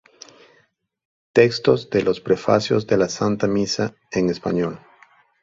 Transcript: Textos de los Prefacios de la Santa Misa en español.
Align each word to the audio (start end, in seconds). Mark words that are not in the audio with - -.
Textos 1.31 1.91
de 1.91 2.01
los 2.01 2.21
Prefacios 2.21 2.87
de 2.87 2.97
la 2.97 3.07
Santa 3.07 3.45
Misa 3.45 3.93
en 4.09 4.31
español. 4.31 4.79